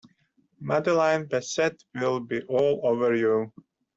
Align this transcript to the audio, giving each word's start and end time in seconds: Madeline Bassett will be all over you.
Madeline 0.59 1.27
Bassett 1.27 1.83
will 1.93 2.21
be 2.21 2.41
all 2.47 2.81
over 2.87 3.13
you. 3.13 3.53